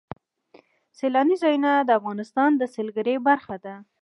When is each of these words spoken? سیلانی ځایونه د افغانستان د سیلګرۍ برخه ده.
سیلانی 0.97 1.35
ځایونه 1.43 1.71
د 1.79 1.89
افغانستان 1.99 2.51
د 2.55 2.61
سیلګرۍ 2.73 3.15
برخه 3.27 3.55
ده. 3.65 3.75